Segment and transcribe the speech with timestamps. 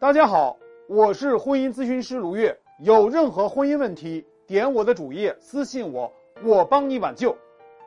[0.00, 0.56] 大家好，
[0.86, 2.56] 我是婚姻咨询师卢月。
[2.78, 6.12] 有任何婚姻问题，点我的主页私信我，
[6.44, 7.36] 我帮你挽救。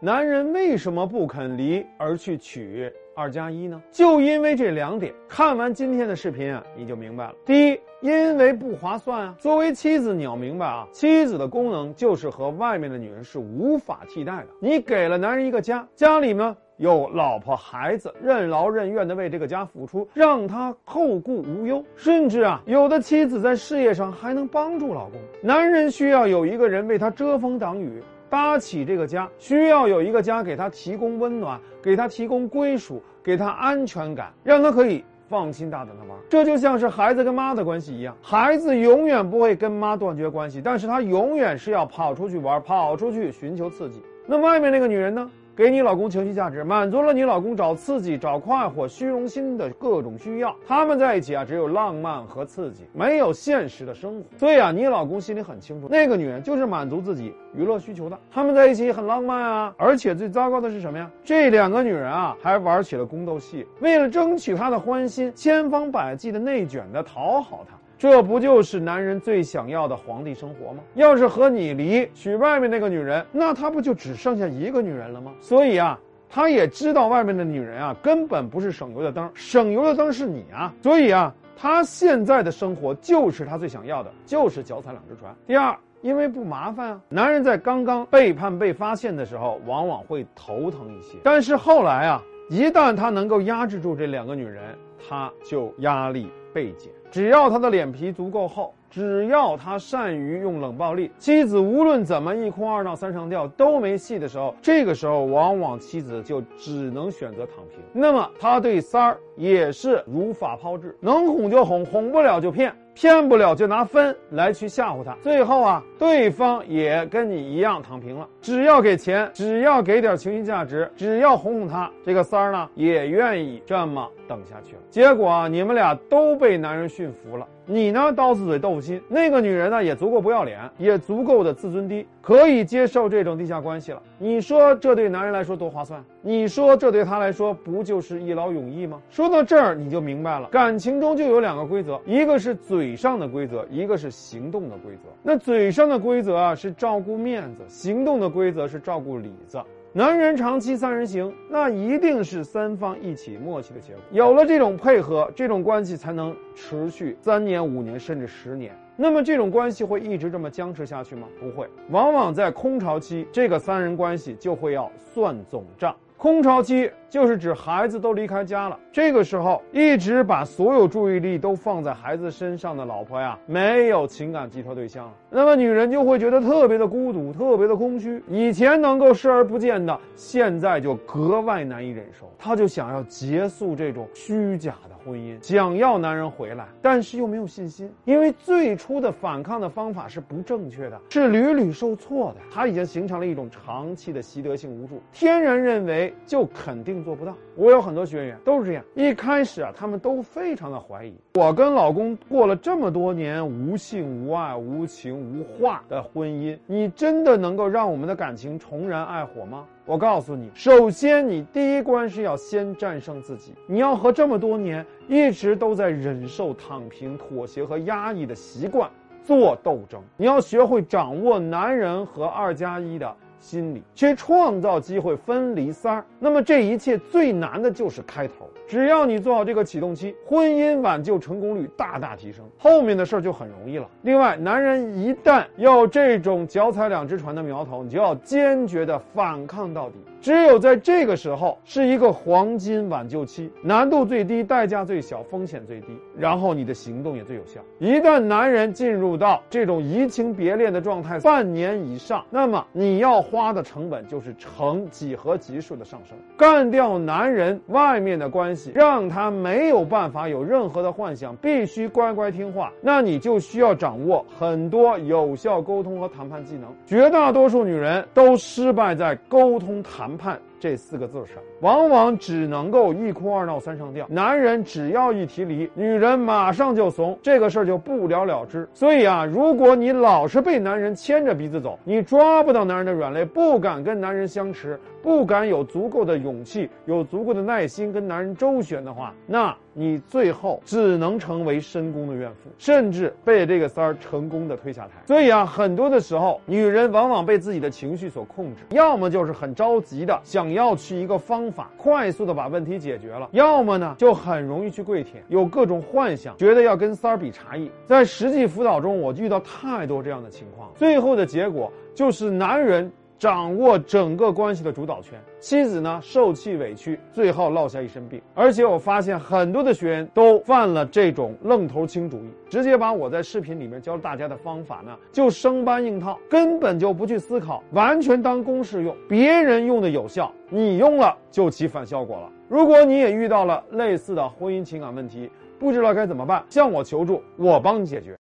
[0.00, 3.80] 男人为什么不肯离而去娶二加一呢？
[3.90, 5.12] 就因为这两点。
[5.28, 7.34] 看完今天的视频啊，你就明白了。
[7.44, 9.34] 第一，因为不划算啊。
[9.38, 14.46] 作为妻子，你要明白啊，妻子的功能就是和外面的女人是无法替代的。
[14.60, 16.56] 你给了男人一个家，家里呢？
[16.78, 21.84] 有老婆孩子，任劳任怨的为这个家付出，让他后顾无忧。
[21.94, 25.12] 甚至啊，有的妻子在事业上还能帮助老公。
[25.40, 36.18] 男人需要有一个人为他遮风挡雨，搭起这个家，需要有一个家给他提供温暖，给他提供归属，给他安全感，让他可以放心大胆的玩。
[36.28, 44.02] 这就像是孩子跟妈的关系一样，孩子永远不会跟妈断绝关系，但是他永远是要跑出去玩，跑出去寻求刺激。
[44.26, 45.30] 那外面那个女人呢？
[45.56, 50.54] 给你老公情绪价值，满足了你老公找刺激、找快活、虚荣心的各种需要。
[50.66, 54.24] 他们在一起啊，只有浪漫和刺激，没有现实的生活。
[54.36, 58.18] 所以啊，你老公心里很清楚，那个女人就是满足自己娱乐需求的。
[58.32, 61.08] 他们在一起很浪漫啊，而且最糟糕的是什么呀？
[61.22, 67.76] 这两个女人啊，还玩起了宫斗戏，为了争取他的欢心，千方百计的内卷的讨好他。
[68.04, 70.82] 这不就是男人最想要的皇帝生活吗？
[70.92, 75.32] 要是和你离，娶外面那个女人，那他不就只剩下一个女人了吗？
[75.40, 80.70] 所以啊，他也知道外面的女人啊，根本不是省油的灯，省油的灯是你啊。
[80.82, 85.34] 所以啊，他现在的生活就是他最想要的，就是脚踩两只船。
[85.46, 87.00] 第二，因为不麻烦啊。
[87.08, 94.62] 男人在刚刚背叛被发现的时候，往往会头疼一些，但是后来啊，一旦他能够压制住这两个女人，
[95.08, 96.92] 他就压力倍减。
[97.14, 107.78] 只要他的脸皮足够厚，只要他善于用冷暴力，妻子无论怎么一哭二闹三上吊都没戏的时候，这个时候往往妻子就只能选择躺平。
[107.92, 112.74] 那么他对三儿也是如法炮制，能哄就哄，哄不了就骗。
[112.94, 118.28] 骗不了就拿分来去吓唬他，最后啊，对方也跟你一样躺平了。
[118.40, 124.82] 只要给钱，只要给点情绪价值，只要哄哄他，这个三儿呢也愿意这么等下去了。
[124.88, 127.46] 结果啊，你们俩都被男人驯服了。
[127.66, 129.00] 你呢，刀子嘴豆腐心。
[129.08, 134.02] 那个女人呢，也足够不要脸，也足够的自尊低，可以接受这种地下关系了。
[134.18, 136.04] 你说这对男人来说多划算？
[136.20, 139.00] 你说这对他来说不就是一劳永逸吗？
[139.10, 145.08] 说到这儿，你就明白了，感情中就有两个规则，一个是嘴上的规则，一个是行动的规则。
[145.22, 149.58] 那嘴上的规则啊，是照顾面子；行动的规则是照顾里子。
[149.96, 154.02] 男人长期三人行，那一定是三方一起默契的结果。
[154.10, 158.76] 有了这种配合，这种关系才能持续三年、五年，甚至十年。
[158.96, 161.28] 那么这种关系会一直这么僵持下去吗？
[161.38, 165.94] 不会，往往在空巢期，这个三人关系就会要算总账。
[166.16, 178.20] 空巢期就是指孩子都离开家了，这个时候一直把所有注意力都放在孩子身上的老婆呀，没有情感寄托对象了，那么女人就会觉得特别的孤独，特别的空虚。
[178.26, 184.94] 以前能够视而不见的，现在就格外难以忍受，她就想要结束这种虚假的。
[185.04, 192.36] 婚姻想要男人回来，但是又没有信心，因为最初的反抗的方法是不正确的，是屡屡受挫的。
[192.50, 197.36] 她已经形成了一种长期的习得性无助，天然认为就肯定做不到。
[197.54, 209.66] 我有很多学员都是这样，一开始啊，他们都非常的怀疑，我跟老公过了这么多年无性无爱无情无话的婚姻，你真的能够让我们的感情重燃爱火吗？
[209.86, 213.52] 我告诉你，首先你第一关是要先战胜自己。
[213.66, 218.88] 你要和这么多年一直都在忍受、躺平、妥协和压抑的习惯
[219.22, 220.02] 做斗争。
[220.16, 223.14] 你要学会掌握男人和二加一的。
[223.44, 228.48] 心理去创造机会分离三儿，那么这一切最难的就是开头。
[228.66, 233.86] 只要你做好这个启动期，婚姻挽救成功率大大提升，后面的事儿就很容易了。
[234.00, 239.96] 另外，男人一旦要这种脚踩两只船的苗头，你就要坚决的反抗到底。
[240.24, 247.60] 只有在这个时候是一个黄金挽救期，难度最低，代价最小，风险最低，然后你的行动也最有效。
[247.78, 256.16] 一旦男人进入到这种移情别恋的状态，半年以上，那么你要花的成本就是成几何级数的上升。
[256.38, 262.72] 干掉男人外面的关系，让他没有办法有任何的幻想，必须乖乖听话。
[262.80, 266.74] 那你就需要掌握很多有效沟通和谈判技能。
[266.86, 270.13] 绝大多数女人都失败在沟通谈。
[270.18, 274.06] 判这四个字上，往往只能够一哭二闹三上吊。
[274.08, 278.66] 男人只要一提离，女人马上就怂，这个事儿就不了了之。
[278.72, 294.92] 所以啊，如果你老是被男人牵着鼻子走，你抓不到男人的软肋，不敢跟男人相持，不敢有足够的勇气，有足够的耐心跟男人周旋的话，那你最后只能成为深宫的怨妇，甚至被这个三儿成功的推下台。
[295.06, 307.70] 所以啊，很多的时候，女人往往被自己的情绪所控制，要么就是很着急的想要去一个方法，快速的把问题解决了；要么呢，就很容易去跪舔，有各种幻想，觉得要跟三儿比茶艺。
[307.86, 312.90] 在实际辅导中，我遇到太多这样的情况，最后的结果就是男人。
[313.18, 318.20] 掌握整个关系的主导权，妻子呢受气委屈，最后落下一身病。
[318.34, 328.94] 而且我发现很多的学员都犯了这种愣头青主义，直接把我在视频里面教大家的方法呢就生搬硬套，根本就不去思考，完全当公式用。
[329.08, 332.30] 别人用的有效，你用了就起反效果了。
[332.48, 338.14] 如果你也遇到了类似的婚姻情感问题，不知道该怎么办，向我求助，我帮你解决。